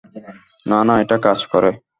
না, 0.65 0.79
না, 0.83 0.93
এটা 1.01 1.17
কাজ 1.17 1.39
করে। 1.45 1.71